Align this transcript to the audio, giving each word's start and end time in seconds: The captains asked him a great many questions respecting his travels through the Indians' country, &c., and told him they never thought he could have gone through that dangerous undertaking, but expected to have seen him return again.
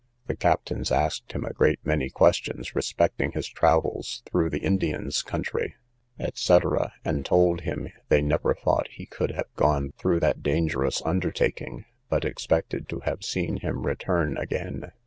The 0.25 0.35
captains 0.35 0.91
asked 0.91 1.31
him 1.33 1.45
a 1.45 1.53
great 1.53 1.77
many 1.85 2.09
questions 2.09 2.73
respecting 2.75 3.33
his 3.33 3.47
travels 3.47 4.23
through 4.25 4.49
the 4.49 4.57
Indians' 4.63 5.21
country, 5.21 5.75
&c., 6.33 6.59
and 7.05 7.23
told 7.23 7.61
him 7.61 7.89
they 8.09 8.23
never 8.23 8.55
thought 8.55 8.87
he 8.87 9.05
could 9.05 9.29
have 9.33 9.53
gone 9.55 9.91
through 9.99 10.21
that 10.21 10.41
dangerous 10.41 11.03
undertaking, 11.05 11.85
but 12.09 12.25
expected 12.25 12.89
to 12.89 13.01
have 13.01 13.23
seen 13.23 13.57
him 13.57 13.85
return 13.85 14.37
again. 14.39 14.91